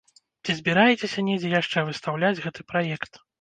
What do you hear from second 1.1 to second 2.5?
недзе яшчэ выстаўляць